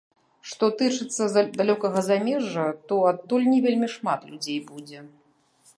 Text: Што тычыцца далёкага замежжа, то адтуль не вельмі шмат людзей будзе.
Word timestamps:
Што 0.51 0.69
тычыцца 0.79 1.23
далёкага 1.61 1.99
замежжа, 2.09 2.67
то 2.91 2.95
адтуль 3.11 3.47
не 3.53 3.57
вельмі 3.67 3.87
шмат 3.99 4.19
людзей 4.33 4.59
будзе. 4.73 4.99